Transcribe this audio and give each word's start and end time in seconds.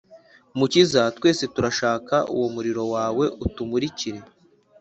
Mukiza, 0.57 1.01
Twese 1.17 1.43
turashak’ 1.53 2.05
uwo 2.35 2.47
muriro 2.55 2.83
wawe 2.93 3.25
utumurikire 3.45 4.19